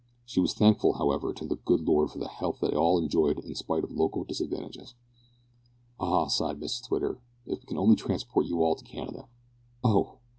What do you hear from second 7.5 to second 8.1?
we could only